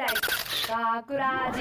[0.00, 0.06] 大
[1.02, 1.60] 学ラジ。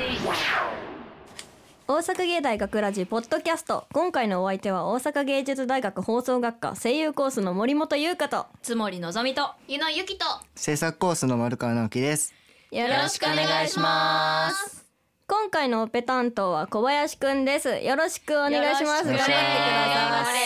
[1.90, 3.86] 大阪芸大学ラジポッドキャスト。
[3.92, 8.46] 今回のお相手は大阪芸術大学放送学科声優コースの森本優香と。
[8.62, 9.52] つもりのぞみと。
[9.68, 10.24] ゆのゆきと。
[10.56, 12.34] 制作コースの丸川直樹です。
[12.72, 14.86] よよろしくお願いします。
[15.28, 17.68] 今回のオペ担当は小林くんです。
[17.68, 19.06] よろしくお願いします。
[19.06, 20.32] 頑張ってくだよろしくお願いします。
[20.32, 20.46] さ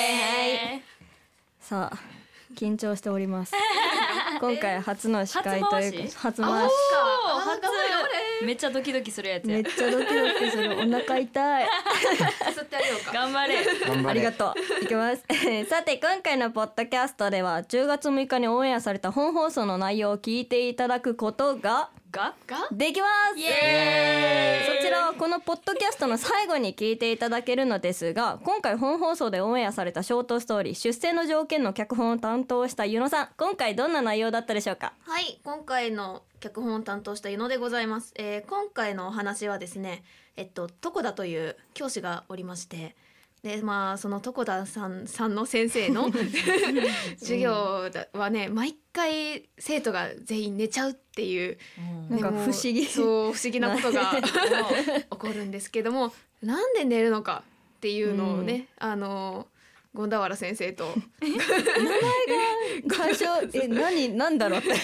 [0.71, 0.83] い。
[1.59, 2.12] さあ
[2.64, 3.54] 緊張しております。
[4.39, 6.70] 今回初の司会というか初回？
[6.70, 6.71] し
[8.45, 9.55] めっちゃドキドキするやつや。
[9.55, 10.77] めっちゃドキドキする。
[10.77, 11.68] お腹痛い。
[12.40, 13.12] さすってあげようか。
[13.12, 13.63] 頑張れ。
[13.63, 14.09] 頑張れ。
[14.09, 14.84] ありがとう。
[14.84, 15.23] いきます。
[15.70, 22.67] さて今回のポッドキャストでは10月6日にオンエアされた本放送の内容を聞いていただくことががが？
[22.72, 23.41] できます。
[24.77, 33.30] そちらはこのポッドキャストの最後に聞いていただけるのですが今回本放送でオンエアされたショートストーリー出世の条件の脚本を担当したゆのさん。
[33.35, 34.94] 今回どんな内容だったでしょうか？
[35.02, 40.04] はい今回の脚本を担当したゆのでございます、えー、今回のお話はですね
[40.37, 42.96] えっと床田という教師がおりまして
[43.44, 46.10] でまあその床田さんさんの先生の
[47.20, 51.58] 授業はね毎回生徒が全員寝ちゃうっていう。
[52.10, 52.20] なん。
[52.21, 52.86] かでも不思議。
[52.86, 54.14] そう不思議なことが
[55.12, 57.44] 起こるんですけどもなんで寝るのか
[57.77, 59.48] っていうのをね、あの
[59.96, 60.86] 権田原先生と。
[62.90, 64.69] 最初 え何なんだろうって。
[64.69, 64.84] 難し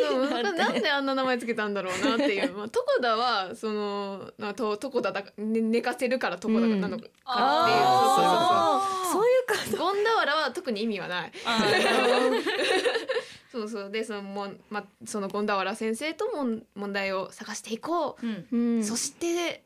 [0.00, 9.12] いななんであんな名前つけたんだろうなっていう、まあ、床田はそのなと床田だか、ね、寝かせるから床田なのかっていう、あー。
[9.12, 9.54] そういうか。
[9.54, 11.32] そうそうそう権田原は特に意味はない。
[11.44, 11.60] あ
[13.52, 13.90] そうそう。
[13.90, 18.84] でそのもん、まあ、その権田原先生とも問題を探していこう、うん。
[18.84, 19.62] そして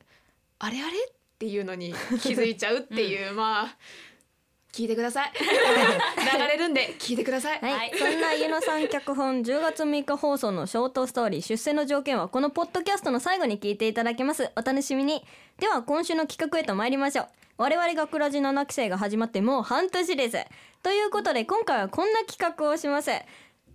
[0.58, 3.76] あれあれっていうのに気づいちゃうっていう、まあ
[4.72, 5.32] 聞いてください。
[5.36, 7.92] 流れるんで聞いてください、はい、はい。
[7.98, 14.50] そんなゆのさん脚本10月6日放送のショートストーリー出世の条件はこのポッドキャストの最後に聞いていただけます。
[14.56, 15.24] お楽しみに。
[15.58, 17.28] では今週の企画へと参りましょう。
[17.58, 20.38] 我々学ラジ7期生が始まってもう半年です。
[20.84, 23.10] ということで今回はこんな企画をします。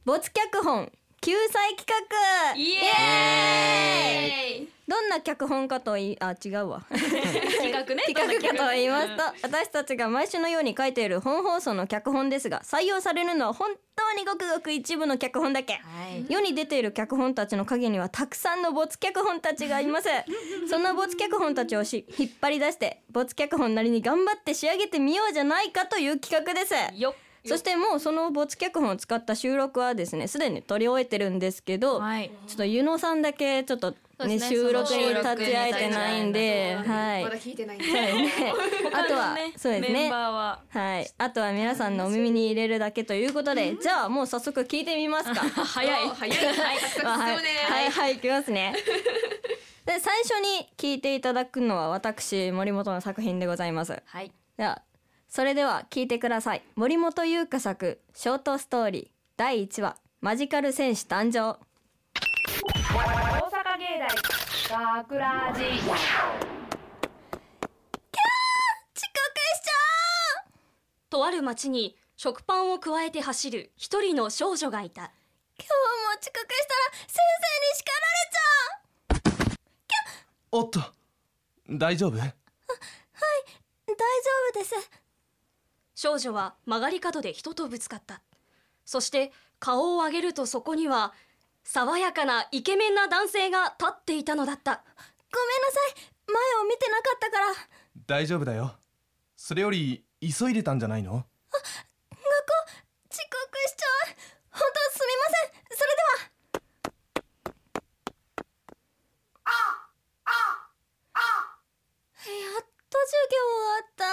[0.06, 0.90] 没脚本
[1.20, 2.56] 救済企画。
[2.56, 6.86] イエーイどんな脚本かといいあ違うわ。
[6.92, 8.04] 企画ね。
[8.08, 15.74] 企画かと言いますと私たちが毎週のように書いている本放送の脚本ですが採用されるのは本当にごくごく一部の脚本だけ。
[15.74, 16.26] はい。
[16.30, 20.08] 世に出ている脚本たちの陰にはたくさんの没脚本たちがいます。
[20.70, 26.74] そんな没脚本たちをし引っ張り出して没脚本なりに頑張って仕上げてみようじゃないかという企画です。
[26.96, 27.14] よっ。
[27.46, 32.32] そしてもうその没脚本を使った収録はですねすでに撮り終えてるんですけど、はい。
[32.48, 37.24] ちょっとゆのさんだけちょっとね収録に立ち会えてないんではい。
[37.24, 37.78] まだ聞いてない。
[37.78, 37.86] んで、
[38.94, 39.90] あとは、そうですね。
[39.90, 40.60] メンバーは。
[40.70, 41.08] はい。
[41.18, 45.42] あとは皆さんのお耳に入れるだけということでじゃあもう早速聞いてみますか。
[45.66, 46.10] 早い。
[46.10, 46.38] 早い。
[46.46, 47.34] は
[47.84, 47.90] い。
[47.92, 48.74] はいいきますね
[49.86, 54.82] で最初に聞いていただくのは私森本の作品でございますはいでは
[55.30, 59.08] それでは聞いてください森本優香作ショートストーリー
[59.38, 61.60] 第1話マジカル戦士誕生
[63.98, 64.14] 大阪芸
[64.70, 64.78] 大
[65.08, 70.46] 学ラジ遅刻しちゃ
[71.10, 75.02] とある町に食パンをくわえて走る一人の少女がいた。
[75.02, 75.10] う
[75.58, 79.58] 今日も遅刻したら先生に叱られちゃ
[80.52, 80.80] おっと
[81.68, 82.12] 大丈夫？
[82.12, 82.30] う大丈
[84.52, 84.76] 夫です。
[85.96, 88.22] 少女は曲がり角で人とぶつかった。
[88.86, 91.16] そして顔を上げるとそこには
[91.70, 94.72] 爽やかなイケメンな男性が立っていたのだった。
[94.72, 95.96] ごめんなさい。
[96.26, 97.48] 前を見てなかったから。
[98.08, 98.74] 大丈夫だよ。
[99.36, 101.12] それより急いでたんじゃないの？
[101.12, 101.28] 学校
[103.12, 103.28] 遅刻
[103.68, 104.16] しちゃう。
[104.52, 105.78] 本当すみません。
[105.78, 106.32] それでは。
[112.28, 114.08] やっと授業終わった。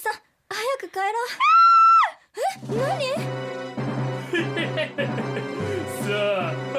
[0.00, 0.12] さ
[0.50, 1.32] 早く帰ろう。
[2.68, 3.54] え？
[3.54, 3.59] 何？
[6.02, 6.69] さあ。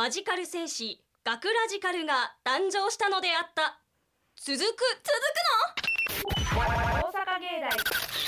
[0.00, 3.82] マジカル戦士ガクラジカルが誕生したのであった。
[4.34, 4.64] 続く。
[4.64, 4.74] 続
[6.24, 6.58] くの？
[6.58, 7.60] 大阪芸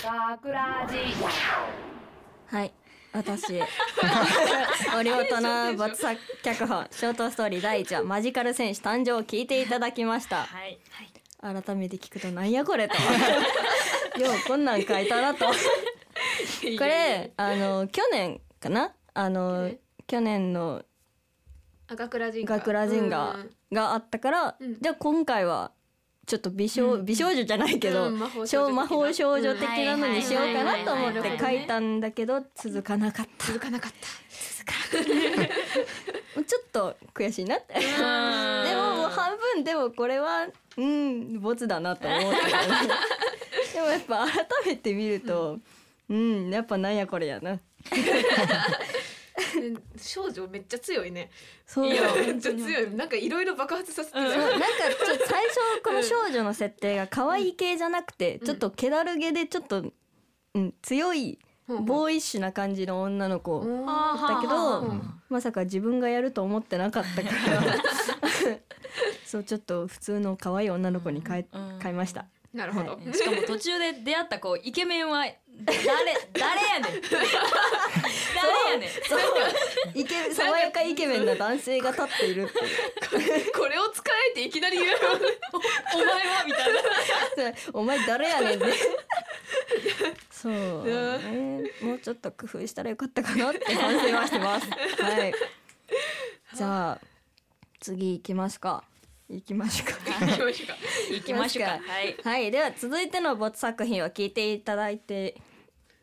[0.04, 0.96] 大学ラジ。
[2.54, 2.74] はい
[3.14, 3.54] 私。
[4.92, 10.42] 森本の没作脚本ショートストーリー第1話マジカル戦士誕生を聞いていただきました。
[10.42, 10.78] はい。
[11.40, 12.94] 改めて聞くとなんやこれと。
[14.20, 15.46] ようこんなん書いたなと。
[15.46, 15.54] こ
[16.80, 18.92] れあの去年かな？
[19.14, 19.78] あのえ？
[20.06, 20.84] 去年の
[21.96, 24.78] ガ学ラジンガうんがあったから、うん。
[24.80, 25.72] じゃあ今回は
[26.26, 33.46] ちょっと美少、美少女じゃないけど、うん魔法少少女的なのにしようかなと思って書いたんだけど続かなかった。
[33.46, 34.32] 続かなかった。
[36.44, 37.74] ちょっと悔しいなって。
[37.74, 40.46] でももう半分でもこれは
[40.76, 42.28] うんボツだなと思って
[43.74, 45.58] でもやっぱ改めて見ると
[46.08, 47.58] うんやっぱなんやこれやな
[49.66, 51.30] うん少女めっちゃ強いね。
[51.66, 51.86] そう。
[51.86, 52.94] いやめっちゃ強い。
[52.94, 59.84] なんかいろいろ爆発させてうなんかちょっと最初この少女の設定が可愛い系じゃなくて、ちょっと気だるげでちょっと、
[60.54, 65.14] うん、強いボーイッシュな感じの女の子うんだけど、うん。
[65.28, 67.62] まさか自分がやると思ってなかったから。
[69.24, 71.78] そうちょっと普通の可愛い女の子に変え,、うん。
[71.80, 72.26] 変えました。
[72.52, 75.24] なるほど、しかも途中で出会ったこうイケメンは
[75.64, 75.76] 誰
[76.32, 77.02] 誰やねん。
[77.10, 78.88] 誰やねん。
[78.90, 79.20] そう
[79.94, 83.52] イケ 爽やかイケメンな男性が立っているっていう。
[83.58, 84.98] これを使えていきなり言う
[85.94, 86.72] お前はみたい
[87.52, 87.58] な。
[87.72, 88.66] お前誰やねんね
[90.30, 90.52] そう、
[90.84, 94.68] ね、もうちょっと工夫したらよかったかなって反省はしてます。
[95.02, 95.34] はい。
[96.54, 97.00] じゃあ
[97.80, 98.84] 次行きますか。
[99.28, 100.26] 行きましょうか。
[100.26, 100.76] 行きましょうか。
[101.10, 101.70] 行きましょうか。
[101.72, 102.16] はい。
[102.22, 102.50] はい。
[102.50, 105.40] では続いての没作品を聞いていただいて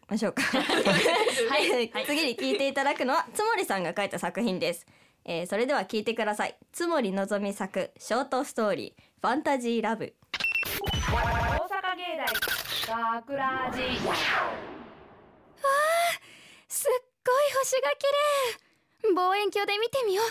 [0.09, 0.41] ましょうか。
[0.41, 0.59] は
[1.59, 4.85] い、次に聞いていただくのはつもりさんが書いた作品です、
[5.25, 6.57] えー、それでは聞いてください。
[6.71, 10.15] つもりのぞみ作ショートストーリーファンタジーラブ。
[10.81, 12.17] 大阪芸
[12.87, 13.81] 大学ラジ
[16.67, 16.91] すっ
[17.25, 18.07] ごい星が綺
[19.07, 19.13] 麗。
[19.15, 20.25] 望遠鏡で見てみよう。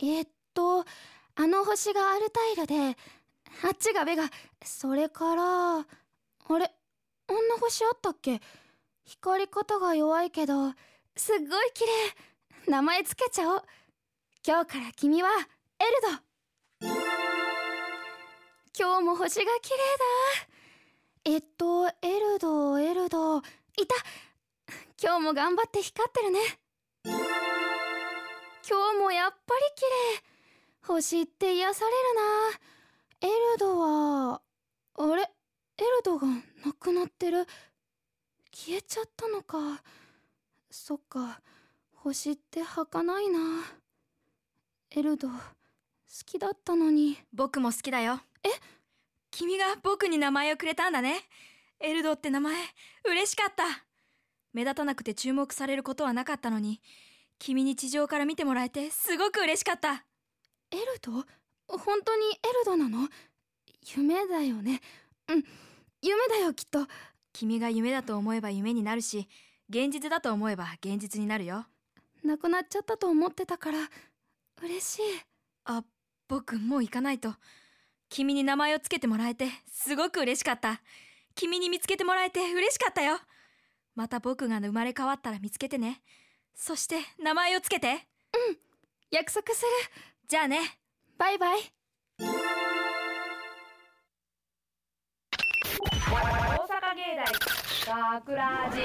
[0.00, 2.96] えーっとあの星がアルタイルで
[3.64, 4.24] あっちがベガ。
[4.64, 5.84] それからあ
[6.58, 6.72] れ
[7.28, 8.40] あんな星あったっけ？
[9.10, 10.70] 光り方が弱いけど
[11.16, 12.70] すっごい綺麗。
[12.70, 13.62] 名前つけちゃおう。
[14.46, 15.28] 今日から君は
[15.80, 15.90] エル
[16.80, 16.88] ド。
[18.78, 19.76] 今日も星が綺麗
[21.24, 21.32] だ。
[21.32, 23.38] えっとエルドエルド。
[23.38, 23.96] いた。
[25.02, 26.38] 今日も頑張って光ってるね。
[27.04, 27.16] 今
[28.92, 30.22] 日もやっぱり綺麗。
[30.86, 33.28] 星って癒されるな。
[33.28, 34.40] エルドは
[34.94, 35.22] あれ？
[35.22, 37.48] エルドがなくなってる？
[38.52, 39.82] 消えちゃったのか。
[40.70, 41.40] そっか。
[41.94, 43.38] 星って儚いな。
[44.90, 45.34] エルド好
[46.26, 47.18] きだったのに。
[47.32, 48.20] 僕も好きだよ。
[48.42, 48.48] え？
[49.30, 51.20] 君が僕に名前をくれたんだね。
[51.78, 52.54] エルドって名前
[53.04, 53.64] 嬉しかった。
[54.52, 56.80] 目立たなくて注目されることはなかったのに。
[57.38, 60.04] 君に地上から見てもらえてすごく嬉しかった。
[60.72, 61.12] エルド？
[61.68, 63.08] 本当にエルドなの？
[63.96, 64.80] 夢だよね。
[65.28, 65.44] うん。
[66.02, 66.86] 夢だよきっと
[67.32, 69.28] 君が夢だと思えば夢になるし
[69.68, 71.66] 現実だと思えば現実になるよ。
[72.24, 73.78] 亡くなっちゃったと思ってたから
[74.62, 75.02] 嬉しい。
[75.64, 75.84] あ
[76.28, 77.34] 僕もう行かないと。
[78.08, 80.82] 君に名前をつけてもらえてすごく嬉しかった。
[81.34, 83.18] 君に見つけてもらえて嬉しかったよ。
[83.94, 86.02] また僕が生まれ変わったら見つけてね。
[86.54, 88.06] そして名前をつけて。
[89.10, 89.68] 約束する。
[90.28, 90.60] じゃあね。
[91.18, 91.60] バイバイ
[97.20, 97.26] 芸
[97.86, 98.80] 大学ラジ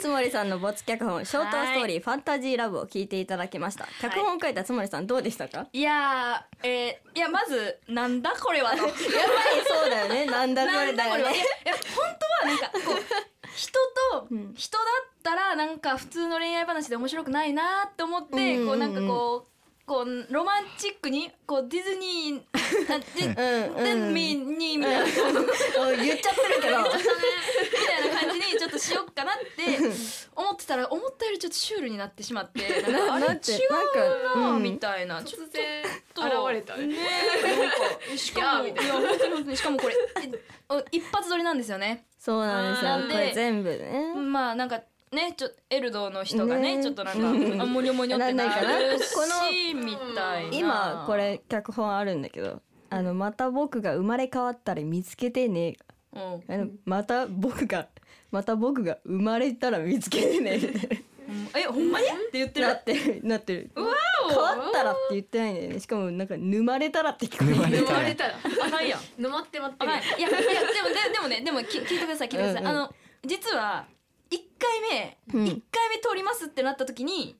[0.00, 3.88] つもりさんの没脚本ショートストーリー、ファンタジーラブを聞いていただきました。
[4.00, 8.76] 脚本を書いたつもりさんどうでしたか、いやーえーいやまずなんだこれはと。
[8.78, 10.26] ぱりそう だよね。
[10.26, 11.22] なんだこれだよね。
[11.22, 11.24] い
[11.68, 12.04] や本
[12.42, 13.78] 当はなんかこう人
[14.12, 14.54] とうん。
[14.54, 18.66] 人だったらなんか普通の恋愛話で面白くないなって思って、うんうんうん。
[18.68, 19.50] こうなんかこう
[19.90, 23.76] こうロマンチックにこうディズニーあディうん。
[23.76, 23.84] うん。
[23.84, 26.76] ディミーにみたいな、言っちゃってるけど。
[26.76, 29.78] たいな感じにちょっとしよっかなって
[30.36, 34.62] 思ってたら思ったよりちょっとシュールになってしまって なんかあれ違うなんかなうん。
[34.62, 35.48] みたいな、ちょっ
[36.14, 36.94] と現れたね。
[38.16, 39.96] しかもいや本当しかもこれ
[40.92, 42.06] 一発撮りなんですよね。
[42.16, 42.92] そうなんですよ。
[43.10, 44.14] これ全部ね。
[44.14, 44.82] まあなんか
[45.12, 46.82] ねちょエルドの人がねね。
[46.82, 47.60] ちょっとなんか、うん。
[47.60, 48.50] あもにょもにょってなる
[49.14, 50.56] このしみたいな。
[50.56, 55.76] 今これ脚本あるんだけどあのまた僕が生まれ変わったら見つけてね。
[56.12, 56.20] うん。
[56.48, 57.88] あのまた僕が
[58.30, 60.58] また僕が生まれたら見つけてね。
[60.58, 62.06] みたいえほんまに？
[62.06, 62.66] って言ってる？
[62.66, 63.70] ななってるなってる。
[63.74, 63.94] うわ
[64.28, 65.80] 変わったらって言ってないんだよね。
[65.80, 67.84] しかもなんか沼まれたらって聞こえる。
[67.84, 68.34] 沼れたら。
[68.42, 68.66] 生まれたら。
[68.66, 69.00] あかんやん。
[69.18, 69.92] 沼って待ってる。
[69.92, 70.52] いやいやでもで
[71.12, 72.76] でもねでもき聞いてください聞いてください、うんうん。
[72.76, 73.86] あの実は
[74.80, 75.46] 回目うん。
[75.46, 77.36] 一回目通りますってなった時に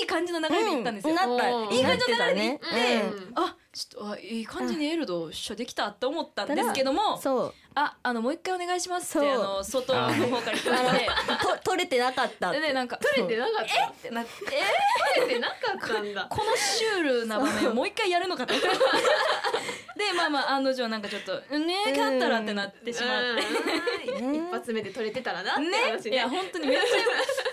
[0.00, 1.16] いい感じの流れで行ったんですよ、うん。
[1.16, 1.56] なった。
[1.56, 3.10] おーいい感じの流れで行っなっててたね。
[3.12, 3.32] うん。
[3.34, 7.54] あちょっとあいい感じにエルド一緒できたって思ったんですけどもそう。
[7.74, 9.42] ああのもう一回お願いしますってそう。
[9.42, 10.10] あの外の方
[10.42, 11.08] から言って。
[11.64, 12.60] 取れてなかったって。
[12.60, 13.86] でなんか取れてなかった？
[13.88, 14.30] ってなって。
[15.16, 16.26] 取れてなかったんだ。
[16.30, 18.54] このシュールな場面をもう一回やるのかと
[19.96, 23.42] でまあまあ案の定なんかちょっと「ねえ勝ったら」ってなってしまって。
[24.12, 24.34] うん。
[24.34, 25.78] 一発目で取れてたらなってね。
[25.90, 26.86] 話いや本当にめっちゃ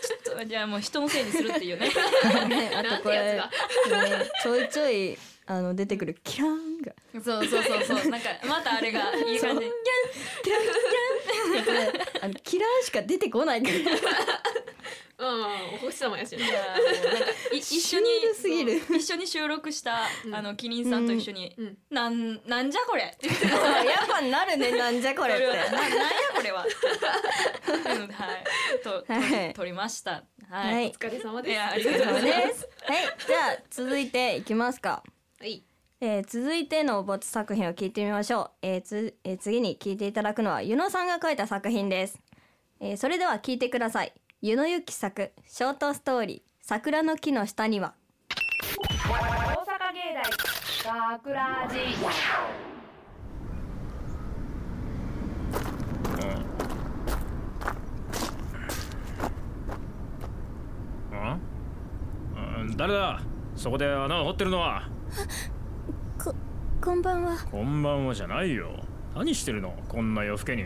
[0.08, 1.88] ちょっとじゃあもう人のせいにするっていうね。
[2.50, 3.44] ねあとこれ、ね、
[4.42, 6.94] ちょいちょいあの出てくるキャンが。
[7.24, 7.84] そうそうそう。
[7.84, 9.66] そうなんかまたあれがいい感じ。
[9.66, 9.72] で
[12.22, 13.76] あのキラーしか出てこないから。
[13.76, 13.86] うん
[15.76, 18.80] お星様やしねいやもうなんかい 一緒にシュールすぎる。
[18.88, 18.98] そう。
[18.98, 25.46] 一緒に収録したあのキリンさんと一緒にうん「なんなんじゃこれ」って言ってやっぱなるねなんじゃこれって。
[25.48, 25.98] ななんや
[26.36, 27.90] これはって。
[27.90, 28.44] いうのではい。
[28.84, 29.54] ととはい。
[29.54, 30.12] 撮りました。
[30.12, 30.88] ははい。
[30.88, 31.52] いお疲れ様です。
[31.52, 32.70] いやありがとうございます。
[32.84, 33.16] はい。
[33.28, 35.04] じゃあ続いていきますか。
[35.40, 35.64] はい。
[36.04, 42.20] えー続いての没作品を聞いてみましょう、えーつえー次に聞いていただくのはゆのさんが書いた作品です、
[42.80, 44.12] えーそれでは聞いてください
[44.44, 47.94] ゆのゆき作ショートストーリー桜の木の下には。
[48.28, 49.14] 大阪
[49.94, 50.16] 芸
[50.84, 51.76] 大学ラジ
[62.66, 62.76] ん。
[62.76, 63.22] 誰だ？
[63.56, 64.90] そこで穴を掘ってるのは。
[66.18, 66.34] こ
[66.84, 67.38] こんばんは。
[67.52, 68.72] こんばんはじゃないよ。
[69.16, 69.76] 何してるの？
[69.88, 70.66] こんな夜更けに。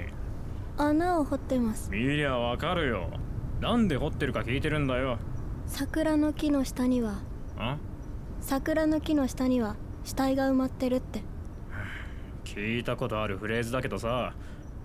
[0.78, 1.92] 穴を掘ってます。
[1.92, 3.10] 見りゃわかるよ
[3.60, 5.18] なんで掘ってるか聞いてるんだよ。
[5.66, 7.20] 桜の木の下には
[7.58, 7.78] あ？
[8.42, 11.24] 桜の木の下には死体が埋まってるって。
[12.44, 14.34] 聞いたことあるフレーズだけどさ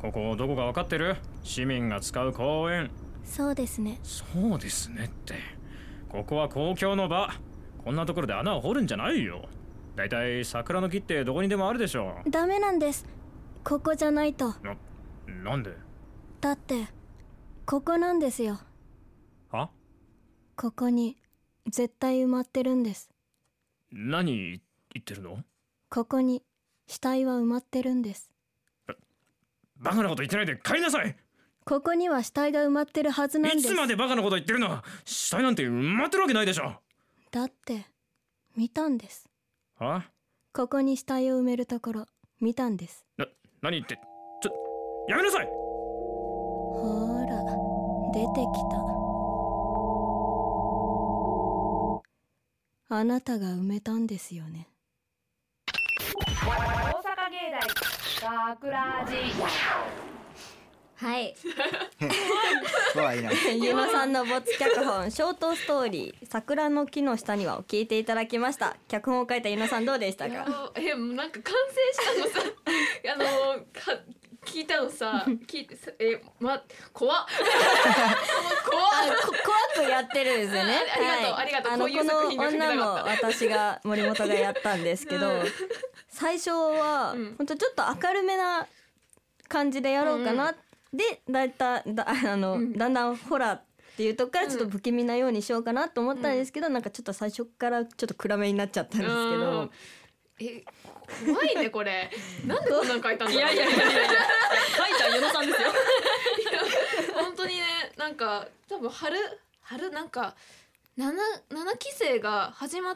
[0.01, 1.17] ここどこかわかってる？
[1.43, 2.91] 市民が使う公園。
[3.25, 4.01] そうですね。
[4.03, 4.25] そ
[4.57, 5.35] うですねって。
[6.09, 7.31] ここは公共の場。
[7.85, 9.49] こんなところで穴を掘るんじゃないよ。
[9.97, 13.07] だいたい桜の木ってどこにでもあるでしょダメなんです。
[13.63, 14.55] ここじゃないと。
[14.63, 14.77] な
[15.45, 15.77] なんで？
[16.41, 16.87] だって
[17.71, 18.59] ここなんですよ。
[19.53, 19.71] は？
[20.57, 21.17] ここに
[21.69, 23.09] 絶対埋まってるんです。
[23.93, 24.61] 何
[24.93, 25.39] 言ってるの？
[25.89, 26.43] ここに
[26.89, 28.29] 死体は埋まってるんです。
[29.77, 31.17] バカなこと言ってないで帰りなさい！
[31.65, 33.69] ここには死体が埋まってるはずなんいです。
[33.69, 34.83] つまでバカなこと言ってるの？
[35.05, 36.73] 死体なんて埋まってるわけないでしょ！
[37.31, 37.87] だって
[38.57, 39.29] 見たんです。
[39.79, 40.11] は？
[40.53, 42.07] ここに死体を埋めるところ
[42.41, 43.07] 見たんです。
[43.17, 43.27] な
[43.63, 44.01] 何言って？
[44.43, 45.49] ちょやめなさい
[48.13, 48.91] 出てきた。
[52.93, 54.67] あなたが埋めたんですよね。
[55.67, 57.53] 大阪芸
[58.21, 59.15] 大学ラジ
[60.97, 61.35] はい。
[62.93, 63.31] 怖いな。
[63.55, 68.77] ゆのさんの没脚本ショートストーリー桜の木の下にはを聞いていただきました。
[68.89, 70.73] 脚本を書いたゆのさんどうでしたか？
[70.75, 72.51] えなんか完成したのさ。
[73.15, 73.25] あの
[73.73, 74.03] か
[74.51, 76.61] 聞いたのさ聞いてさえま
[76.93, 77.25] 怖っ。
[77.25, 77.27] 怖っ。
[79.23, 79.33] こ
[79.77, 80.81] 怖くやってるんですよね。
[80.91, 81.43] あありがとうはい。
[81.43, 85.45] ありがとうのこの女も私が森本がやったんですけど、うん。
[86.09, 87.35] 最初はうん。
[87.39, 88.67] 本当ちょっと明るめな
[89.49, 90.53] 感じでやろうかな、
[90.93, 92.73] でだいただあの、うん。
[92.73, 93.63] だんだんホラーっ
[93.97, 99.71] ていうとこからちょっと不気味なようにしようかなと思ったんですけど、なんかちょっと最初からちょっと暗めになっちゃったんですけうどん。
[100.41, 100.65] え
[101.27, 102.11] 怖いねこれ。
[102.47, 103.85] なんでこんなん書いたんだいやいやいやいや
[104.77, 105.69] 書いた与野さんですよ。
[107.15, 107.63] 本当にね
[107.97, 109.17] なんか多分春
[109.63, 110.35] 春なんか
[110.97, 111.13] 七
[111.51, 112.95] 七期生が始まっ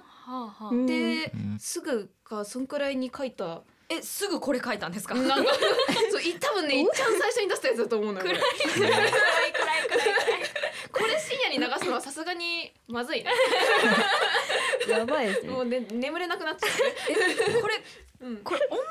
[0.86, 3.62] てうんすぐかそんくらいに書いた。
[3.90, 5.14] えすぐこれ書いたんですか？
[5.14, 5.52] なんか
[6.10, 8.40] そうい多分ねいっちゃん最初に出したやつだと思うのよ暗い
[8.72, 9.12] 暗い
[11.78, 13.30] すのはさすがにまずいね
[14.88, 15.50] やばいですね。
[15.50, 15.60] も。
[15.60, 16.70] うね眠れなくなっちゃう
[17.54, 17.60] ね。
[17.60, 17.74] これ
[18.20, 18.36] うん。
[18.38, 18.84] これ女の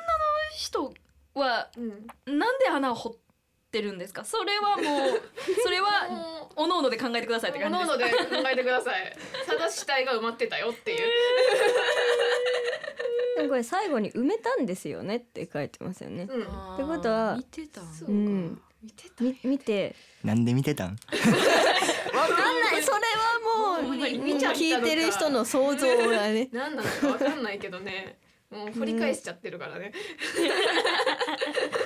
[0.56, 0.94] 人
[1.36, 1.80] はう
[2.32, 2.38] ん。
[2.38, 3.14] なんで穴を掘っ
[3.72, 4.24] てるんですか？
[4.26, 4.82] それはも
[5.16, 5.22] う
[5.64, 8.16] それはもおのおので考えてくださいってう感じ各です。
[8.16, 9.18] 々で考えてください。
[9.48, 11.00] ただ死体が埋まってたよっていう。
[13.38, 16.28] でもこれ最後に埋めたんですよねって書いてますよね。
[16.30, 16.42] うん。
[16.44, 16.46] っ
[16.78, 18.12] てことは見てたんそうか。
[18.14, 19.24] うん見てた。
[19.24, 19.96] み見て。
[20.24, 20.90] なんで見てたん？
[20.92, 22.84] わかんない。
[22.84, 26.50] それはもう聞いてる人の想像がね。
[26.52, 28.18] 何 なのかわかんないけどね。
[28.52, 29.92] もう掘り返しちゃってるからね、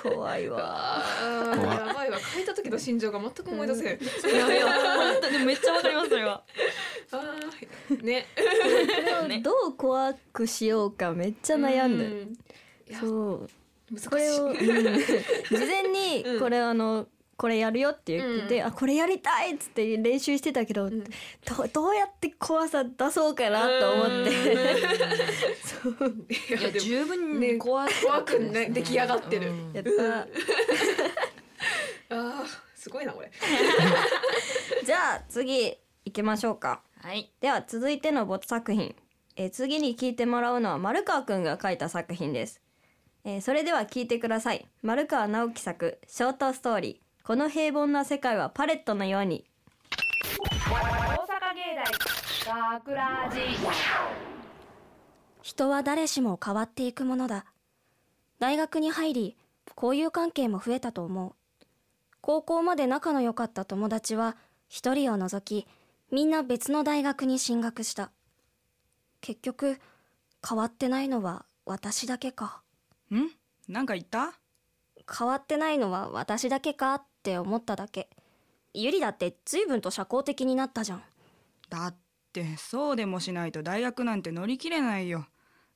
[0.04, 0.60] 怖いわ。
[0.62, 2.20] あーやばいわ。
[2.20, 6.44] 書いた時の心情が全く思い出せん、いやいや本当にめっちゃわかりますそれは。
[7.12, 8.27] あーね。
[9.42, 12.34] どう怖くしようかめっちゃ悩んでる、
[12.89, 13.50] いやそう
[14.10, 14.56] これを、うん。
[14.56, 14.63] 事
[15.51, 16.39] 前にうん。
[16.39, 20.98] これあのこれやるよって言ってて、あこれやりたいっつって練習してたけど、ど
[21.72, 24.32] どうやって怖さ出そうかなと思って、
[25.62, 29.51] そういや十分ねに怖怖くね出来上がってる。
[29.72, 30.17] やった。
[32.17, 33.32] ああすごいなこれ。
[34.84, 36.82] じゃあ次行きましょうか。
[37.01, 37.32] はい。
[37.39, 38.96] では続いてのボツ作品、
[39.36, 42.60] えー次に聞いてもらうのは丸川くんが書いた作品です、
[43.24, 44.68] えーそれでは聞いてください。
[44.82, 47.26] 丸川直樹作ショートストーリー。
[47.26, 49.46] この平凡な世界はパレットのように。
[50.40, 51.76] 大阪芸
[52.46, 53.40] 大学ラジ
[55.42, 57.46] 人は誰しも変わっていくものだ。
[58.40, 59.38] 大学に入り
[59.76, 61.34] 交友関係も増えたと思う。
[62.22, 64.38] 高校まで仲の良かった友達は
[64.70, 65.68] 一人を除き
[66.12, 68.12] みんな別の大学に進学した。
[69.20, 69.80] 結局
[70.48, 72.62] 変わってないのは私だけか
[73.16, 73.30] ん？
[73.68, 74.34] なんか言った？
[75.18, 78.10] 変わってないのは私だけかって思っただけ。
[78.74, 81.04] ゆりだって随分と社交的になったじゃん。
[81.70, 81.96] だっ
[82.34, 85.26] てそうでもしないと大学なんて乗り切れないよ。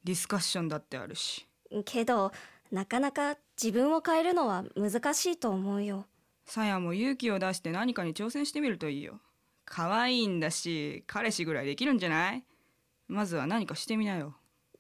[0.04, 1.48] ディスカッションだってあるし。
[1.86, 2.32] けど
[2.72, 6.06] なかなか自分を変えるのは難しいと思うよ。
[6.46, 9.20] さやも勇気を出して何かに挑戦してみるといいよ。
[9.66, 12.44] 可愛いんだし彼氏ぐらいできるんじゃない？
[13.08, 14.36] まずは何かしてみなよ。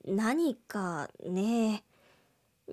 [0.05, 1.83] 何かね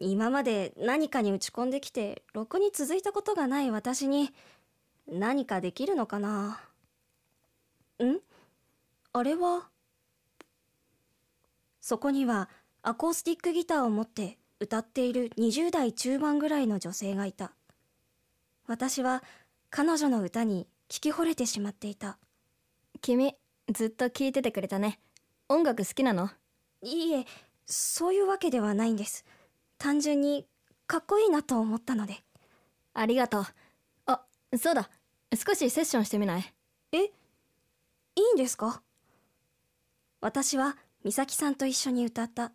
[0.00, 4.30] 今まで何かに打ち込んできてろくに続いたことがない私に
[5.10, 6.60] 何かできるのかな？
[8.00, 8.18] ん？
[9.12, 9.68] あれは？
[11.80, 12.48] そこには
[12.82, 17.52] アコースティックギターを持って歌っている20代中盤ぐらいの女性がいた。
[18.66, 19.24] 私は
[19.70, 22.18] 彼女の歌に聞き惚れてしまっていた。
[23.00, 23.34] 君
[23.72, 25.00] ずっと聞いててくれたね。
[25.48, 26.30] 音楽好きなの？
[26.82, 27.24] いいえ
[27.66, 29.24] そういうわけではないんです
[29.78, 30.46] 単純に
[30.86, 32.16] かっこいいなと思ったので。
[32.94, 33.46] ありがとう。
[34.06, 34.22] あ
[34.60, 34.90] そうだ。
[35.34, 36.54] 少しセッションしてみない？
[36.92, 36.98] え？
[37.04, 37.10] い
[38.16, 38.82] いんですか？
[40.20, 42.52] 私は美咲さんと一緒に歌った。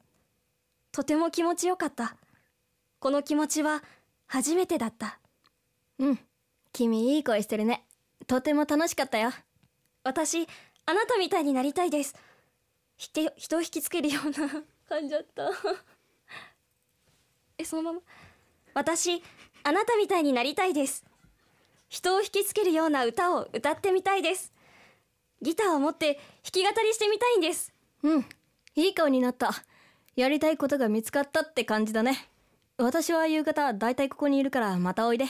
[0.91, 2.17] とても気持ちよかった。
[2.99, 3.83] この気持ちは
[4.25, 5.19] 初めてだった。
[5.99, 6.19] うん。
[6.73, 7.85] 君いい声してるね。
[8.27, 9.31] とても楽しかったよ。
[10.03, 10.47] 私
[10.85, 12.15] あなたみたいになりたいです。
[12.97, 14.49] 人を引きつけるような
[14.89, 15.49] 感じだった
[17.57, 17.99] えそのまま？
[18.73, 19.21] 私
[19.63, 21.05] あなたみたいになりたいです。
[21.89, 24.51] 人を引きつけるような歌を歌ってみたいです。
[25.41, 27.71] ギターを持って弾き語りしてみたいんです。
[28.01, 28.25] うん。
[28.75, 29.51] いい顔になった。
[30.15, 32.27] やりたいことが見つかったって感じだね。
[32.77, 35.25] 私は夕方だいたいここにいるからまたおいで。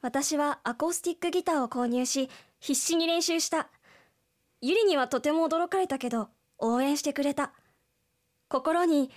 [0.00, 2.28] 私はアコースティックギターを購入し
[2.60, 3.68] 必死に練習した。
[4.60, 7.52] ゆりにはとても驚かれたけど応援してくれた。
[8.48, 9.10] 心に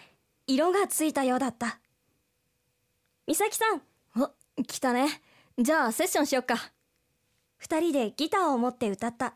[0.47, 1.79] 色がついたようだった。
[3.25, 3.81] 美咲さん。
[4.21, 4.29] お
[4.63, 5.21] 来たね。
[5.58, 6.71] じゃあセッションしよっか。
[7.58, 9.34] 二人でギターを持って歌った。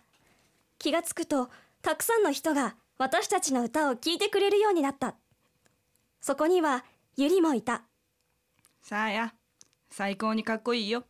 [0.78, 1.50] 気がつくと
[1.82, 5.16] たくさんの人が私たちの歌を聴いてくれるようになった。
[6.22, 6.86] そこには
[7.18, 7.82] ゆりもいた。
[8.84, 9.34] さや。
[9.90, 11.06] 最高にかっこいいよ。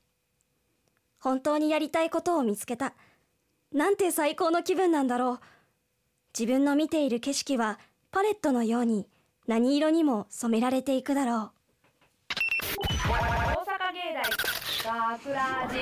[1.19, 2.93] 本当にやりたいことを見つけた。
[3.73, 5.39] なんて最高の気分なんだろう。
[6.38, 7.79] 自分の見ている景色は
[8.12, 9.07] パレットのように
[9.49, 11.38] 何色にも染められていくだろう。
[11.39, 14.13] 大阪芸
[14.85, 15.77] 大学ラジ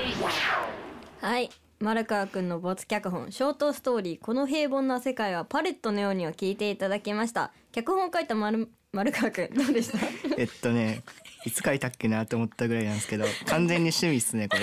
[1.20, 1.50] はい。
[1.80, 7.52] 丸川くんの没脚本ショートストーリーこの平凡な世界はパレットのようにを聞いていただきました。
[7.70, 9.98] 脚本を書いた丸丸川くんどうでした？
[10.38, 11.02] えっとね
[11.44, 14.62] いつ書いたっけなと思ったぐらいなんですけど完全に趣味っすねこれ。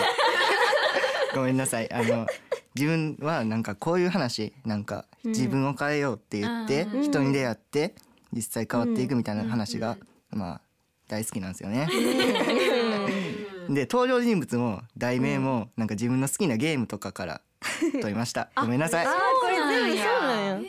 [1.35, 1.93] ごめんなさい。
[1.93, 2.25] あの
[2.73, 7.03] 自分はなんかこういう話なんかうん自分を変えようって言って、うん。
[7.03, 7.93] 人に出会って
[8.35, 9.97] 実際変わっていくみたいな話が、
[10.29, 10.61] まあ
[11.07, 11.87] 大好きなんですよね。
[13.69, 17.41] で登場人物も題名もなんか自分の好きなゲームとかから
[17.93, 18.49] 取りました。
[18.55, 19.05] ごめんなさい。
[19.05, 20.59] あーこれ全部そうなんや。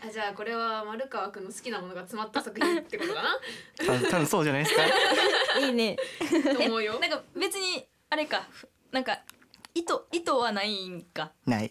[0.00, 3.38] あじゃあこれは丸川くんの好きなものが詰まった作品ってことかな？
[4.00, 4.82] た多分そうじゃないですか。
[5.66, 5.96] いいね。
[6.56, 8.46] と思うよなんか別にあれか。
[8.50, 9.20] ふなんか
[9.74, 11.32] 意図意図はないんか。
[11.46, 11.70] ない。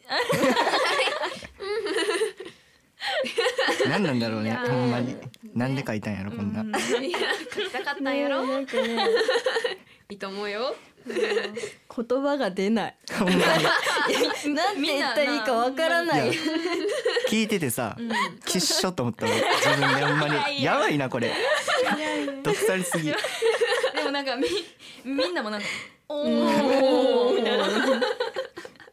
[3.89, 5.15] 何なんだろうねほんまに。
[5.53, 6.62] なんで書いたんやろこんな。
[6.62, 7.19] いや
[7.53, 9.08] 書きたかったんやろ、なんかね。
[10.10, 10.75] いいと思うよ。
[11.08, 12.95] 言葉が出ない。
[13.17, 13.41] ほんまに。
[14.56, 16.32] なんて言ったらいいかわからない。
[17.30, 17.97] 聞いててさ、
[18.45, 19.34] きっしょと思ったの。
[19.34, 21.34] 自分でほんまにやばいなこれ。
[22.43, 23.13] 毒されすぎ。
[23.97, 24.47] でもなんかみ
[25.03, 25.67] みんなもなんか
[26.10, 27.65] おおみたいな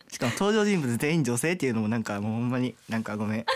[0.08, 3.46] しかも登場人物全員女性っていうのもなんかもうほんまになんかごめん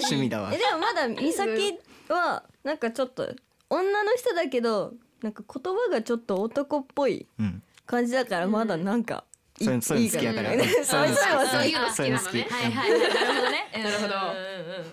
[0.00, 0.50] 趣味だわ。
[0.52, 3.34] えでもまだ美咲はなんかちょっと
[3.68, 7.62] 女の人だけどなんか言葉がちょっと男っぽいうん。
[7.86, 9.24] 感じだからまだなんか、
[9.58, 10.64] いそういう そういうの好きやからいいね。
[10.84, 12.48] そういうのそうそういうの好そういうの好ききなのね。
[12.50, 13.00] はいはいはい。
[13.00, 13.70] なるほどね。
[13.72, 14.10] なるほどうん。
[14.10, 14.20] うん。
[14.20, 14.90] うんもう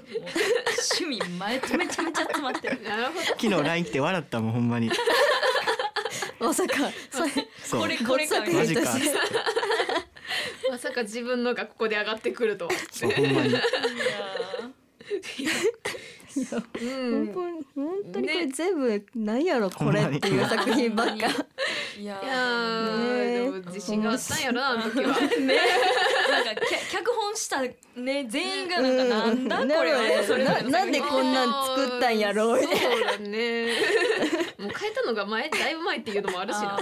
[1.00, 2.82] 趣味めちゃめちゃめちゃ詰まってる。
[2.82, 3.22] なるほど。
[3.22, 4.90] 昨日 LINE 来て笑ったもんほんまに。
[6.40, 6.74] まさか
[7.12, 7.32] それ
[7.64, 7.82] そう。
[7.82, 8.42] これこれか。
[8.42, 8.82] マジか。
[10.72, 12.72] まさか自分のがここで上がってくるとは。
[12.92, 13.54] そうほんまに
[16.82, 21.28] うん本当に本当にこれ全部何やろこれっていう作品ばっか。
[22.00, 25.08] いやでも自信があったんやろなあの時は。
[25.08, 27.62] なんかき脚本した
[28.00, 30.02] ね全員がなんかなんだこれは。
[30.38, 32.62] ななんでこんなん作ったんやろう。
[32.62, 33.66] みたいそうだね。
[34.60, 36.80] もう変えたのが前だいぶ前っていうのもあるしな。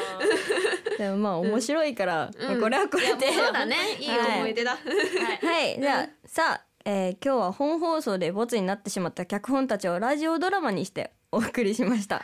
[0.98, 2.62] でもまあ面白いから、うん。
[2.62, 3.32] これはこれで。
[3.32, 3.78] いやそうだね。
[4.00, 4.06] い。
[4.06, 4.72] い思い出だ。
[4.72, 5.80] はい。
[5.80, 12.24] じゃあさあ、えー今日は本放送でボツになってしまった脚本たちをラジオドラマにしてお送りしました、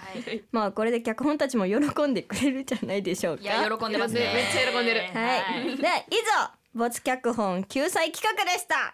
[0.52, 3.44] まあこれで脚本たちも喜んでくれるんじゃないでしょうか。
[3.44, 4.20] いや喜んでますね。
[4.34, 8.94] めっちゃ喜んでるはい、で以上没脚本救済企画でした。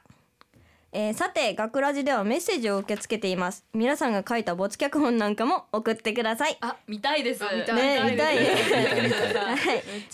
[0.93, 3.65] えーさて学ラジではメッセージを受け付けています。
[3.73, 6.57] 皆さんが書いた没脚本なんかも送ってください。
[6.61, 7.43] あ見たいです。
[7.43, 7.75] 見たい。
[7.75, 8.47] ね見たいはい、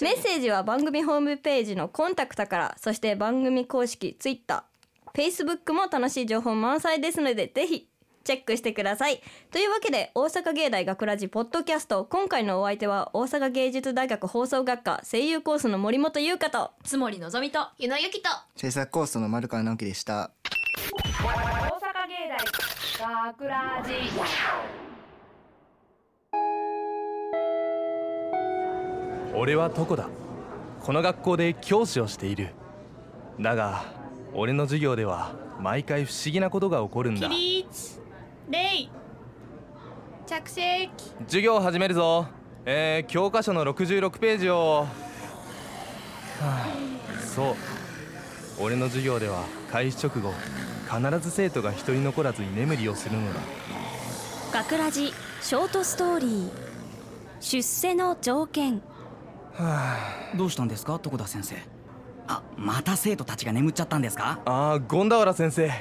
[0.01, 4.61] メッセージは番組ホームページのコンタクトからそして番組公式ツイッター、
[5.15, 7.87] フェイスブックも楽しい情報満載ですのでぜひ
[8.23, 9.21] チェックしてください。
[9.51, 12.05] というわけで大阪芸大学ラジポッドキャスト。
[12.05, 18.29] 今回のお相手は大阪芸術大学放送学科声優コースの森本優香とつもりのぞみとゆのゆきと。
[18.55, 20.31] 制作コースの丸川直樹でした。
[20.63, 20.63] 大
[21.03, 21.37] 阪
[22.07, 22.15] 芸
[22.99, 23.93] 大学ラジ。
[29.35, 30.09] 俺はトコだ。
[30.81, 32.55] この学校で教師をしている。
[33.39, 34.01] だが
[34.35, 37.27] 俺の授業では毎回不思議なことが起こるんだ。
[37.27, 37.99] リーチ
[38.49, 38.89] レイ。
[40.25, 40.89] 着席。
[41.25, 42.27] 授業を始めるぞ。
[42.65, 44.87] えー、教科書の66ページを、は
[46.41, 46.67] あ、
[47.19, 47.55] そう。
[48.59, 50.33] 俺の授業では開始直後
[50.89, 53.39] 必ず生徒が一人残らず居眠りをするのだ。
[54.53, 56.49] 学ラジショートストーリー。
[57.39, 58.81] 出世の条件。
[60.35, 61.55] どうしたんですか床田先生
[62.27, 64.39] あまた生徒たちが眠っちゃったんですか？
[64.45, 65.71] ああ権田原先生。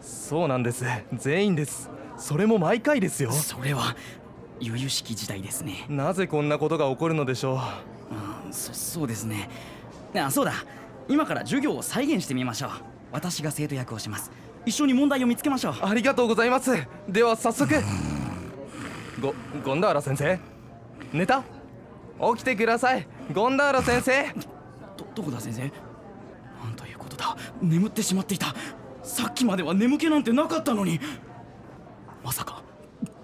[0.00, 0.84] そうなんです。
[1.12, 1.90] 全員です。
[2.16, 3.30] それも毎回ですよ。
[3.32, 3.94] それは
[4.60, 5.86] 由々しき時代ですね。
[5.88, 7.56] なぜこんなことが起こるのでしょう。
[7.58, 7.82] あ
[8.50, 9.48] そそうですね。
[10.14, 10.52] あそうだ。
[11.08, 12.70] 今から授業を再現してみましょう。
[13.12, 14.30] 私が生徒役をします。
[14.64, 15.74] 一緒に問題を見つけましょう。
[15.82, 16.70] ありがとうございます。
[17.08, 17.74] では早速。
[19.20, 20.38] ご権田原先生。
[21.12, 21.42] 寝た
[22.34, 23.06] 起きてください。
[23.34, 24.32] 権田原先生。
[25.14, 25.72] ど床田先生？
[27.22, 28.54] だ眠ってしまっていた。
[29.02, 31.00] さっきまでは眠気なんてなかったのに。
[32.24, 32.62] まさか。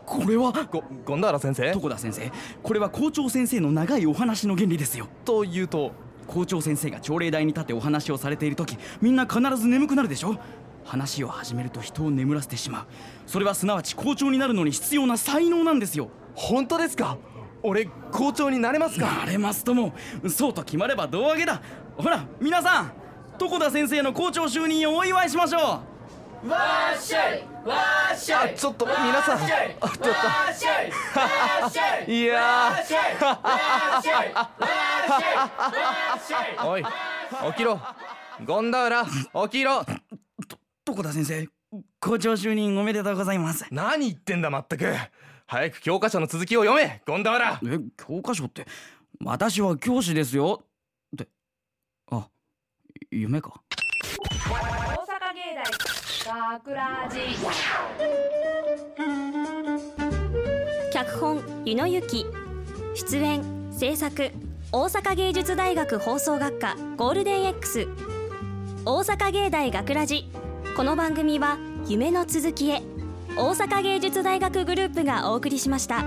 [0.07, 0.53] これは？
[0.71, 1.69] ご権田原先生？
[1.69, 2.33] 床田先生？
[2.63, 5.07] これは校長先生の長いお話の原理ですよ。
[5.25, 5.93] というと？
[6.27, 10.37] 校長先生が朝礼台に立ってお話をされている時みんな必ず眠くなるでしょ？
[10.85, 12.87] 話を始めると人を眠らせてしまう。
[13.27, 16.11] それはすなわち校長になるのに必要な才能なんですよ。
[16.35, 17.19] 本当ですか？
[17.63, 19.07] 俺校長になれますか？
[19.07, 19.93] なれますとも。
[20.29, 21.63] そうと決まれば胴上げだ。
[21.97, 22.93] ほら皆さん
[23.40, 25.59] 床田先生の校長就任をお祝いしましょ
[26.44, 26.48] う。
[26.48, 27.77] わっしゃいわ
[28.14, 29.38] っしゃいあちょっと皆さん。
[29.40, 30.09] わっしゃいあちょっと。
[30.09, 30.16] わ
[30.51, 35.51] っしゃいわっしゃいいやわっしゃいわっしゃいわっしゃいわ
[36.16, 36.85] っしゃいーおい
[37.53, 37.81] 起きろ。
[38.46, 39.11] 権田原起
[39.51, 39.85] きろ。
[40.87, 41.48] 床田先生
[42.01, 43.66] 校長就任おめでとうございます。
[43.70, 44.85] 何言ってんだまったく。
[45.46, 48.66] 早く教科書の続きを読め権田原え教科書って
[49.24, 50.62] 私は教師ですよ
[53.11, 53.62] 夢か？
[53.71, 54.53] 大
[55.07, 57.21] 阪芸大学ラジ
[60.92, 62.27] 脚本湯野由紀
[62.94, 63.42] 出演
[63.73, 64.31] 制作
[64.73, 67.88] 大阪芸術大学放送学科ゴールデン X
[68.85, 70.31] 大阪芸大学ラジ。
[70.77, 72.83] この番組は夢の続きへ。
[73.37, 76.05] 大阪芸術大学グループがお送りしました。